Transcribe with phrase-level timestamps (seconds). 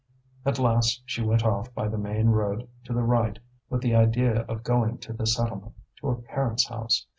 [0.47, 3.37] At last she went off by the main road to the right
[3.69, 7.05] with the idea of going to the settlement, to her parents' house.